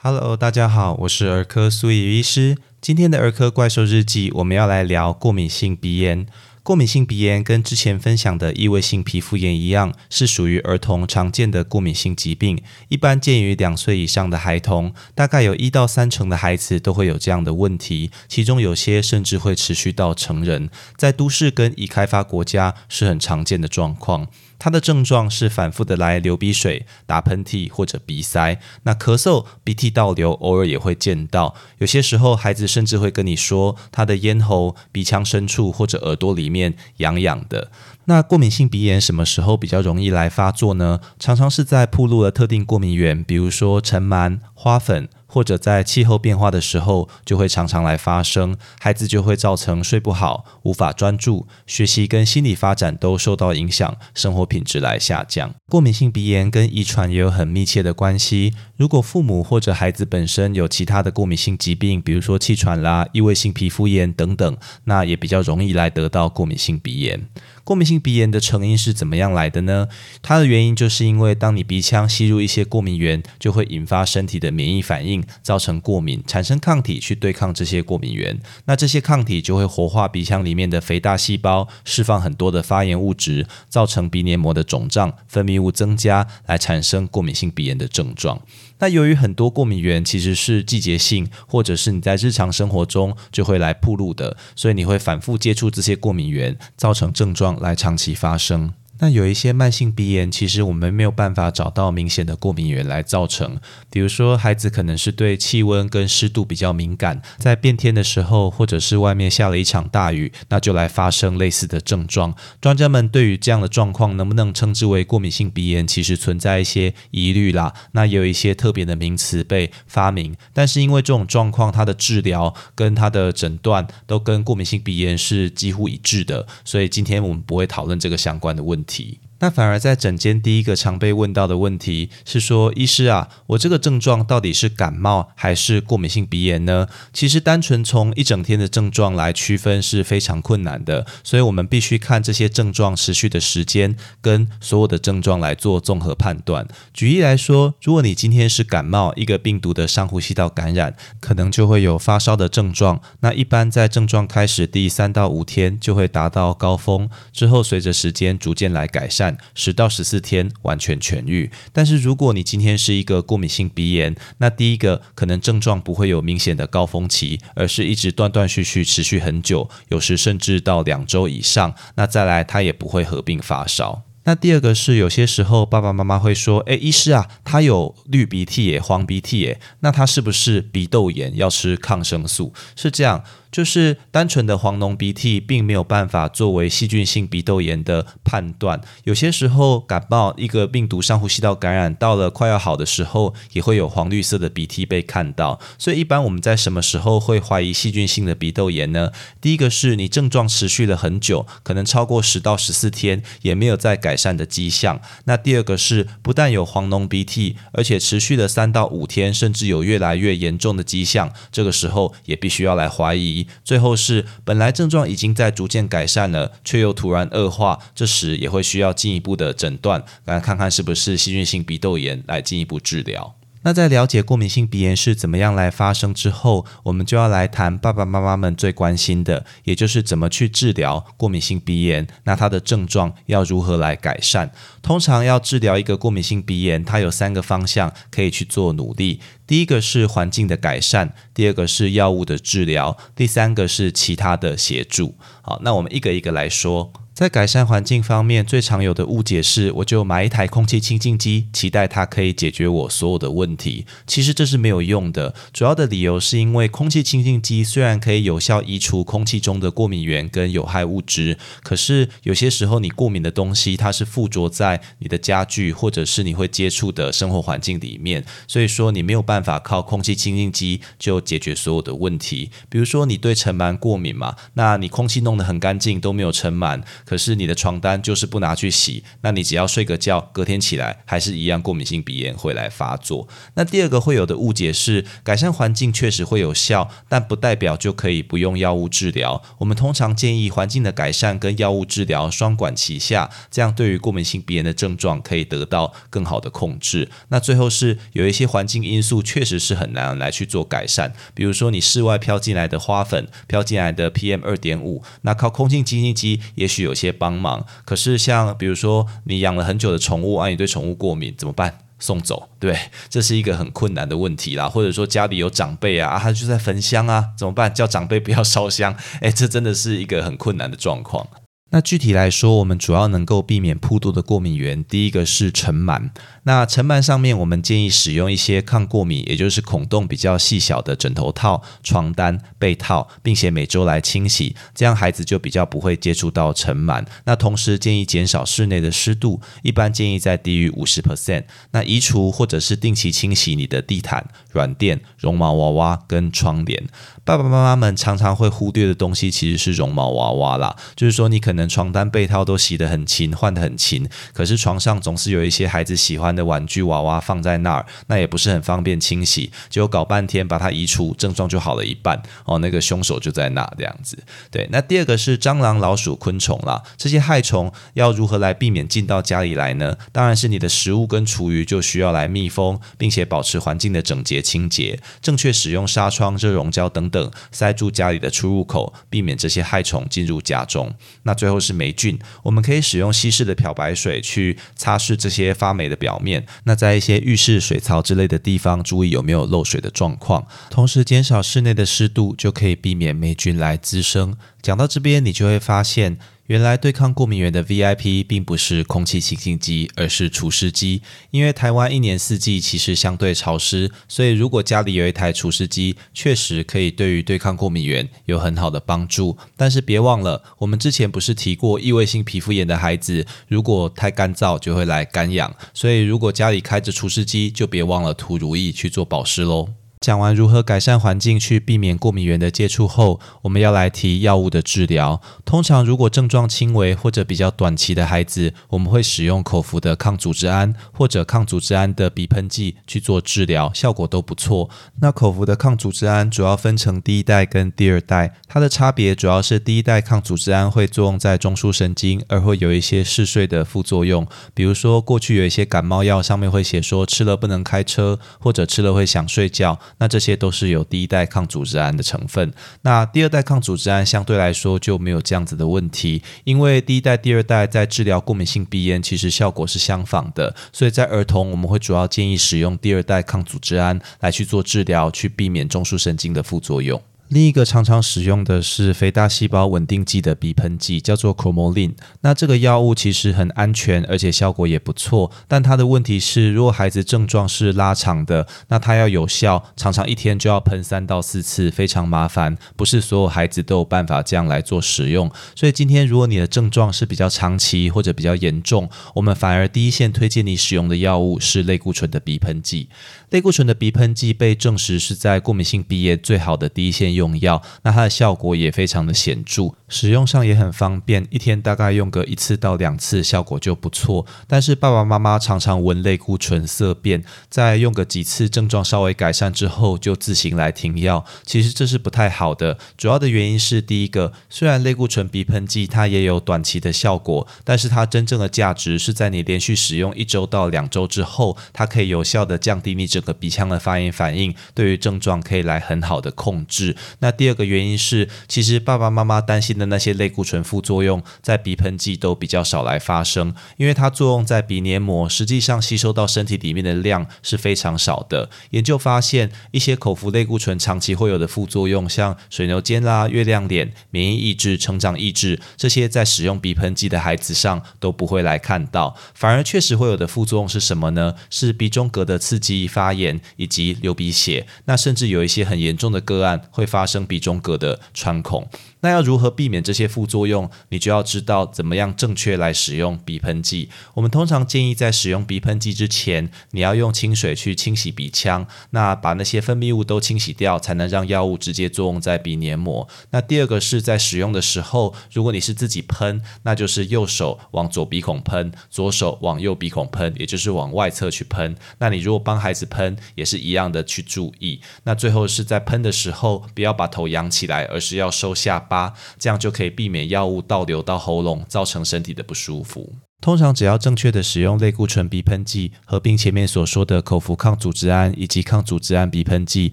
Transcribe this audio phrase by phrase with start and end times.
[0.00, 2.56] Hello，大家好，我是儿科苏怡医师。
[2.80, 6.24] 今天的儿科怪兽日记，我们要来聊过敏性鼻炎。
[6.62, 24.28] 过敏性鼻炎跟之前分享的异位性皮肤炎一样，是属于儿童常见的过敏性疾病，一般见于两岁以上的孩童，大概有一到三成的孩子都会有这样的问题，其中有些甚至会持续到成人，在都市跟已开发国家是很常见的状况。
[24.58, 31.54] 它的症状是反复的来流鼻水、打喷嚏或者鼻塞，那咳嗽、鼻涕倒流偶尔也会见到。
[31.78, 37.70] 有些时候，孩子甚至会跟你说，他的咽喉、鼻腔深处或者耳朵里面痒痒的。
[38.06, 41.00] 那过敏性鼻炎什么时候比较容易来发作呢？
[41.18, 45.08] 常常是在暴露了特定过敏源，比如说尘螨、花粉。
[45.28, 55.54] 或者在气候变化的时候，就会常常来发生，孩子就会造成睡不好、无法专注、学习跟心理发展都受到影响，生活品质来下降。
[55.68, 58.54] 过敏性鼻炎跟遗传也有很密切的关系。
[58.76, 67.28] 如果父母或者孩子本身有其他的过敏性疾病，比如说气喘啦、异位性皮肤炎等等，那也比较容易来得到过敏性鼻炎。
[67.68, 69.88] 过敏性鼻炎的成因是怎么样来的呢？
[70.22, 78.40] 它的原因就是因为当你鼻腔吸入一些过敏源，就会引发身体的免疫反应，造成过敏，产生抗体去对抗这些过敏源。
[78.64, 88.40] 那这些抗体就会活化鼻腔里面的肥大细胞，释放很多的发炎物质，造成鼻黏膜的肿胀，分泌物增加，来产生过敏性鼻炎的症状。
[88.80, 98.72] 那由于很多过敏源其实是季节性，或者是你在日常生活中就会来铺路的，所以你会反复接触这些过敏源，造成症状来长期发生。
[99.00, 103.58] 那有一些慢性鼻炎，其实我们没有办法找到明显的过敏源来造成。
[103.90, 112.34] 比如说，孩子可能是对气温跟湿度比较敏感，在变天的时候，或者是外面下了一场大雨，那就来发生类似的症状。
[112.60, 117.72] 专家们对于这样的状况能不能称之为过敏性鼻炎，其实存在一些疑虑啦。
[117.92, 128.84] 那也有一些特别的名词被发明，但是因为这种状况，它的治疗跟它的诊断都跟过敏性鼻炎是几乎一致的，所以今天我们不会讨论这个相关的问。
[128.88, 129.20] 题。
[129.40, 136.88] 那反而在诊间第一个常被问到的问题是说，医师啊，我这个症状到底是感冒还是过敏性鼻炎呢？
[137.12, 146.66] 其实单纯从一整天的症状来区分是非常困难的，所以我们必须看这些症状持续的时间跟所有的症状来做综合判断。
[146.92, 153.00] 举例来说，如果你今天是感冒，一个病毒的上呼吸道感染，可能就会有发烧的症状。
[153.20, 159.27] 那一般在症状开始第三到五天就会达到高峰，之后随着时间逐渐来改善。
[159.54, 171.74] 十到十四天完全痊愈，但是如果你今天是一个过敏性鼻炎，那第一个可能症状不会有明显的高峰期，而是一直断断续续持续很久，有时甚至到两周以上。
[171.96, 174.04] 那再来，它也不会合并发烧。
[174.24, 181.34] 那第二个是有些时候爸爸妈妈会说：“诶，医师啊，他有绿鼻涕耶，黄鼻涕耶，那他是不是鼻窦炎？
[181.34, 183.24] 要吃抗生素？”是这样。
[183.50, 188.80] 就是单纯的黄脓鼻涕，并没有办法作为细菌性鼻窦炎的判断。
[189.04, 195.58] 有些时候感冒，一个病毒上呼吸道感染到了快要好的时候，也会有黄绿色的鼻涕被看到。
[195.78, 199.10] 所以一般我们在什么时候会怀疑细菌性的鼻窦炎呢？
[199.40, 205.00] 第一个是你症状持续了很久，可能超过十到十四天，也没有在改善的迹象。
[205.24, 211.32] 那第二个是不但有黄脓鼻涕，而且持续了三到五天，甚至有越来越严重的迹象。
[211.50, 213.37] 这个时候也必须要来怀疑。
[213.62, 223.37] 最后是本来症状已经在逐渐改善了，却又突然恶化，这时也会需要进一步的诊断，来看看是不是细菌性鼻窦炎，来进一步治疗。
[223.68, 232.06] 那在了解过敏性鼻炎是怎么样来发生之后，我们就要来谈爸爸妈妈们最关心的，也就是怎么去治疗过敏性鼻炎。
[232.24, 234.48] 那它的症状要如何来改善？
[234.80, 239.20] 通常要治疗一个过敏性鼻炎，它有三个方向可以去做努力。
[239.46, 245.14] 第一个是环境的改善，第二个是药物的治疗，第三个是其他的协助。
[245.42, 246.90] 好，那我们一个一个来说。
[247.18, 253.84] 在改善环境方面，最常有的误解是，我就买一台空气清净机，期待它可以解决我所有的问题。
[254.06, 255.34] 其实这是没有用的。
[255.52, 268.24] 主要的理由是因为空气清净机虽然可以有效移除空气中的过敏源跟有害物质，可是有些时候你过敏的东西，它是附着在你的家具或者是你会接触的生活环境里面。
[268.46, 272.52] 所以说你没有办法靠空气清净机就解决所有的问题。
[272.68, 276.80] 比如说你对尘螨过敏嘛，那你空气弄得很干净都没有尘螨。
[277.08, 283.26] 可是你的床单就是不拿去洗，那你只要睡个觉，隔天起来还是一样过敏性鼻炎会来发作。
[283.54, 289.42] 那第二个会有的误解是，改善环境确实会有效，但不代表就可以不用药物治疗。
[289.56, 297.08] 我们通常建议环境的改善跟药物治疗双管齐下，这样对于过敏性鼻炎的症状可以得到更好的控制。
[297.28, 307.64] 那最后是有一些环境因素确实是很难来去做改善，比如说你室外飘进来的花粉、飘进来的 PM 二点五，那靠空气清新机也许有些帮忙。
[307.84, 311.78] 可是像比如说你养了很久的宠物，啊，你对宠物过敏怎么办？
[312.00, 312.78] 送走，对，
[313.10, 314.68] 这是一个很困难的问题啦。
[314.68, 317.72] 或者说家里有长辈啊，他就在焚香啊，怎么办？
[317.72, 321.26] 叫长辈不要烧香，诶，这真的是一个很困难的状况。
[321.70, 324.82] 那具体来说，我们主要能够避免铺多的过敏源。
[324.84, 326.10] 第一个是尘螨。
[326.44, 337.04] 那尘螨上面，我们建议使用一些抗过敏，也就是孔洞比较细小的枕头套、床单、被套，并且每周来清洗，这样孩子就比较不会接触到尘螨。
[337.24, 341.44] 那同时建议减少室内的湿度，一般建议在低于五十 percent。
[341.72, 346.82] 那移除或者是定期清洗你的地毯、软垫、绒毛娃娃跟窗帘。
[347.24, 350.74] 爸爸妈妈们常常会忽略的东西，其实是绒毛娃娃啦。
[350.96, 362.58] 就是说，你可能能床单被套都洗得很勤，换得很勤，可是床上总是有一些孩子喜欢的玩具娃娃放在那儿，那也不是很方便清洗，结果搞半天把它移除，症状就好了一半哦。
[362.60, 364.16] 那个凶手就在那这样子。
[364.50, 369.96] 对，那第二个是蟑螂、老鼠、昆虫啦，这些害虫要如何来避免进到家里来呢？
[370.12, 377.30] 当然是你的食物跟厨余就需要来密封，并且保持环境的整洁清洁，正确使用纱窗、热熔胶等等。
[377.50, 380.94] 塞住家里的出入口，避免这些害虫进入家中。
[381.24, 386.44] 那最最后是霉菌，我们可以使用稀释的漂白水去擦拭这些发霉的表面。
[386.64, 394.36] 那在一些浴室、水槽之类的地方，注意有没有漏水的状况，同时减少室内的湿度，就可以避免霉菌来滋生。
[394.60, 396.18] 讲到这边，你就会发现。
[396.48, 401.02] 原来对抗过敏源的 VIP 并不是空气清新机，而是除湿机。
[401.30, 409.36] 因为台湾一年四季其实相对潮湿，所以如果家里有一台除湿机，确实可以对于对抗过敏源有很好的帮助。
[409.58, 419.68] 但是别忘了，我们之前不是提过异位性皮肤炎的孩子，如果太干燥就会来干痒，所以如果家里开着除湿机，就别忘了涂乳液去做保湿喽。
[420.00, 425.20] 讲完如何改善环境去避免过敏源的接触后，我们要来提药物的治疗。
[425.44, 434.70] 通常如果症状轻微或者比较短期的孩子，我们会使用口服的抗组织胺或者抗组织胺的鼻喷剂去做治疗，效果都不错。
[435.00, 449.78] 那口服的抗组织胺主要分成第一代跟第二代，它的差别主要是第一代抗组织胺会作用在中枢神经，而会有一些嗜睡的副作用，比如说过去有一些感冒药上面会写说吃了不能开车，或者吃了会想睡觉。
[449.96, 452.52] 那这些都是有第一代抗组织胺的成分，
[452.82, 467.02] 那第二代抗组织胺相对来说就没有这样子的问题，因为第一代、第二代在治疗过敏性鼻炎其实效果是相仿的，所以在儿童我们会主要建议使用第二代抗组织胺来去做治疗，去避免中枢神经的副作用。
[467.28, 471.92] 另一个常常使用的是肥大细胞稳定剂的鼻喷剂，叫做 Cromolyn。
[472.22, 475.30] 那这个药物其实很安全，而且效果也不错。
[475.46, 482.56] 但它的问题是，如果孩子症状是拉长的，那它要有效，常常一天就要喷三到四次，非常麻烦。
[482.76, 485.30] 不是所有孩子都有办法这样来做使用。
[485.54, 492.88] 所以今天，如果你的症状是比较长期或者比较严重，我们反而第一线推荐你使用的药物是类固醇的鼻喷剂。
[493.30, 504.26] 类固醇的鼻喷剂被证实是在过敏性鼻炎最好的第一线用药，那它的效果也非常的显著，使用上也很方便，一天大概用个一次到两次，效果就不错。
[504.46, 512.78] 但是爸爸妈妈常常闻类固醇色变，在用个几次症状稍微改善之后，就自行来停药，其实这是不太好的。
[512.96, 526.94] 主要的原因是第一个，虽然类固醇鼻喷剂它也有短期的效果，但是它真正的价值是在你连续使用一周到两周之后，它可以有效的降低你整个鼻腔的发炎反应，对于症状可以来很好的控制。
[527.20, 538.50] 那第二个原因是，其实爸爸妈妈担心的那些类固醇副作用，在鼻喷剂都比较少来发生，因为它作用在鼻黏膜，实际上吸收到身体里面的量是非常少的。
[538.70, 551.34] 研究发现，一些口服类固醇长期会有的副作用，像水牛肩啦、月亮脸、免疫抑制、成长抑制，这些在使用鼻喷剂的孩子上都不会来看到，反而确实会有的副作用是什么呢？
[551.50, 558.68] 是鼻中隔的刺激发炎以及流鼻血，那甚至有一些很严重的个案会发生鼻中隔的穿孔。
[559.00, 563.90] 那要如何避避免这些副作用，你就要知道怎么样正确来使用鼻喷剂。
[564.14, 573.06] 我们通常建议在使用鼻喷剂之前，你要用清水去清洗鼻腔，那把那些分泌物都清洗掉，才能让药物直接作用在鼻黏膜。
[573.32, 581.76] 那第二个是在使用的时候，如果你是自己喷，那就是右手往左鼻孔喷，左手往右鼻孔喷，也就是往外侧去喷。
[581.98, 584.80] 那你如果帮孩子喷，也是一样的去注意。
[585.04, 593.12] 那最后是在喷的时候，不要把头扬起来，而是要收下巴，这样就可以避免药物倒流到喉咙，造成身体的不舒服。
[593.40, 599.92] 通常只要正确的使用类固醇鼻喷剂，合并前面所说的口服抗组织胺以及抗组织胺鼻喷剂，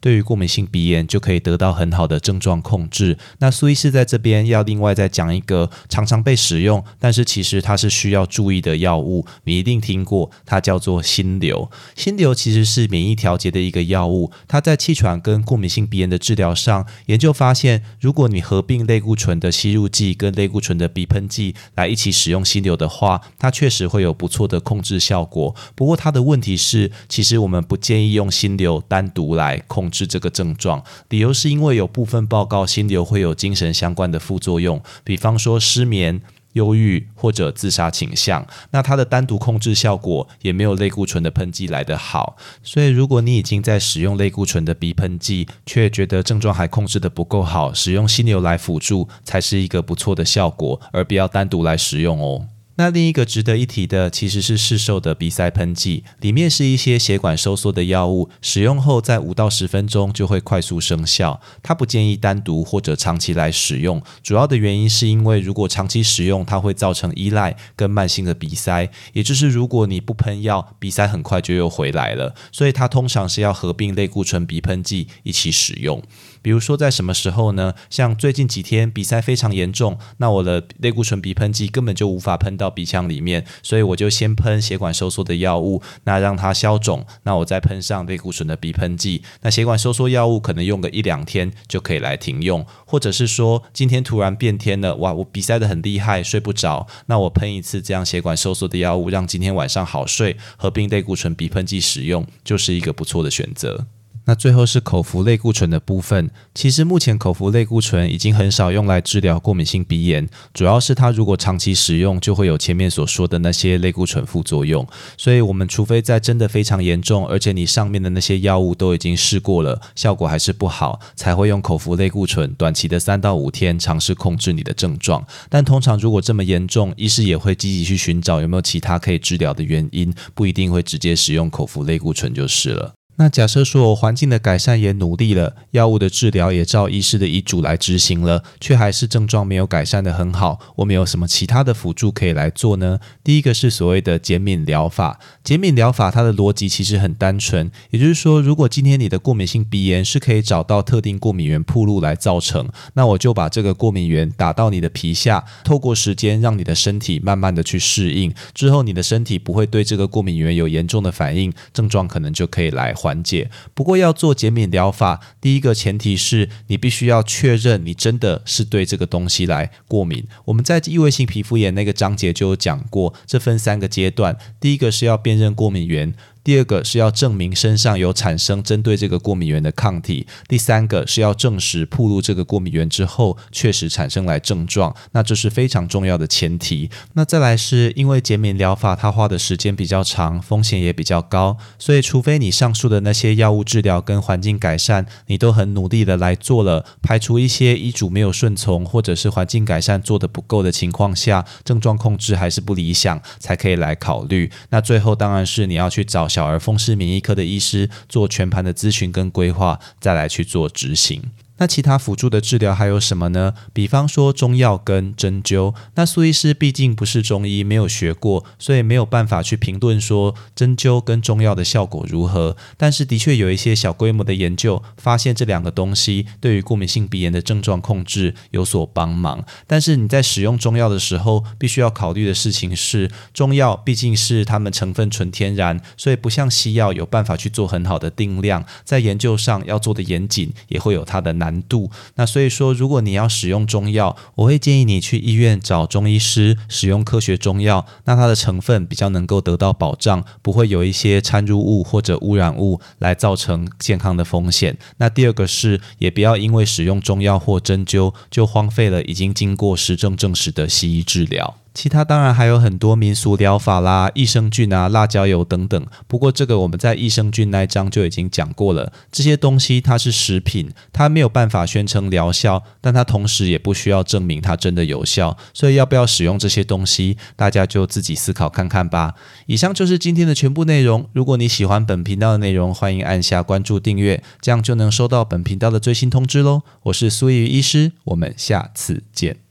[0.00, 3.18] 对于过敏性鼻炎就可以得到很好的症状控制。
[3.40, 11.70] 那苏医师在这边要另外再讲一个常常被使用，但是其实它是需要注意的药物，你一定听过，它叫做心流。
[11.94, 36.20] 心流其实是免疫调节的一个药物，它在气喘跟过敏性鼻炎的治疗上，研究发现，如果你合并类固醇的吸入剂跟类固醇的鼻喷剂来一起使用心流的话，它确实会有不错的控制效果，不过它的问题是，其实我们不建议用心流单独来控制这个症状，理由是因为有部分报告心流会有精神相关的副作用，比方说失眠、
[36.54, 52.46] 忧郁或者自杀倾向，那它的单独控制效果也没有类固醇的喷剂来得好，所以如果你已经在使用类固醇的鼻喷剂，却觉得症状还控制的不够好，使用心流来辅助才是一个不错的效果，而不要单独来使用哦。
[52.78, 61.40] 那另一个值得一提的，其实是市售的鼻塞喷剂，里面是一些血管收缩的药物，使用后在五到十分钟就会快速生效。
[61.60, 72.32] 它不建议单独或者长期来使用，主要的原因是因为如果长期使用，它会造成依赖跟慢性的鼻塞，也就是如果你不喷药，鼻塞很快就又回来了。
[72.52, 76.00] 所以它通常是要合并类固醇鼻喷剂一起使用。
[76.48, 77.74] 比如说在什么时候呢？
[77.90, 89.22] 像最近几天鼻塞非常严重，那我的类固醇鼻喷剂根本就无法喷到鼻腔里面，所以我就先喷血管收缩的药物，那让它消肿，那我再喷上类固醇的鼻喷剂。
[89.42, 103.84] 那血管收缩药物可能用个一两天就可以来停用，或者是说今天突然变天了，哇，我鼻塞的很厉害，睡不着，那我喷一次这样血管收缩的药物，让今天晚上好睡，合并类固醇鼻喷剂使用，就是一个不错的选择。
[104.28, 106.30] 那最后是口服类固醇的部分。
[106.54, 114.86] 其实目前口服类固醇已经很少用来治疗过敏性鼻炎，主要是它如果长期使用，就会有前面所说的那些类固醇副作用。
[115.16, 125.26] 所以，我们除非在真的非常严重，而且你上面的那些药物都已经试过了，效果还是不好，才会用口服类固醇短期的三到五天尝试控制你的症状。
[125.48, 132.97] 但通常如果这么严重，医师也会积极去寻找有没有其他可以治疗的原因，不一定会直接使用口服类固醇就是了。
[133.20, 143.00] 那假设说我环境的改善也努力了，药物的治疗也照医师的遗嘱来执行了，却还是症状没有改善的很好，我们有什么其他的辅助可以来做呢？
[143.24, 145.18] 第一个是所谓的减敏疗法。
[145.42, 163.07] 减敏疗法它的逻辑其实很单纯，也就是说，如果今天你的过敏性鼻炎是可以找到特定过敏源铺路来造成，那我就把这个过敏源打到你的皮下，透过时间让你的身体慢慢的去适应，之后你的身体不会对这个过敏源有严重的反应，症状可能就可以来缓。
[163.08, 163.50] 缓解。
[163.72, 170.26] 不过要做减敏疗法，第一个前提是你必须要确认你真的是对这个东西来过敏。
[170.44, 174.36] 我们在异位性皮肤炎那个章节就有讲过，这分三个阶段。
[174.60, 176.12] 第一个是要辨认过敏源。
[176.48, 186.88] 第二个是要证明身上有产生针对这个过敏源的抗体，第三个是要证实暴露这个过敏源之后确实产生来症状，那这是非常重要的前提。
[187.12, 204.50] 那再来是因为减敏疗法它花的时间比较长，风险也比较高，所以除非你上述的那些药物治疗跟环境改善你都很努力的来做了，排除一些医嘱没有顺从或者是环境改善做的不够的情况下，症状控制还是不理想，才可以来考虑。
[204.70, 206.26] 那最后当然是你要去找。
[206.38, 211.20] 小儿风湿免疫科的医师做全盘的咨询跟规划，再来去做执行。
[211.58, 213.54] 那其他辅助的治疗还有什么呢？
[213.72, 215.74] 比方说中药跟针灸。
[215.94, 222.56] 那苏医师毕竟不是中医，没有学过，所以没有办法去评论说针灸跟中药的效果如何。
[222.76, 229.44] 但是的确有一些小规模的研究发现，这两个东西对于过敏性鼻炎的症状控制有所帮忙。
[229.66, 238.64] 但是你在使用中药的时候，必须要考虑的事情是，中药毕竟是它们成分纯天然，所以不像西药有办法去做很好的定量。
[238.84, 241.47] 在研究上要做的严谨，也会有它的难。
[241.48, 241.90] 难度。
[242.16, 254.76] 那所以说，如果你要使用中药，我会建议你去医院找中医师使用科学中药，那它的成分比较能够得到保障，不会有一些掺入物或者污染物来造成健康的风险。
[254.98, 261.56] 那第二个是，也不要因为使用中药或针灸就荒废了已经经过实证证实的西医治疗。
[261.78, 265.86] 其他当然还有很多民俗疗法啦，益生菌啊、辣椒油等等。
[266.08, 268.92] 不过这个我们在益生菌那一章就已经讲过了。
[269.12, 275.36] 这些东西它是食品，它没有办法宣称疗效，但它同时也不需要证明它真的有效。
[275.54, 279.14] 所以要不要使用这些东西，大家就自己思考看看吧。
[279.46, 281.08] 以上就是今天的全部内容。
[281.12, 286.62] 如果你喜欢本频道的内容，欢迎按下关注订阅，这样就能收到本频道的最新通知喽。
[286.82, 289.47] 我是苏怡医师，我们下次见。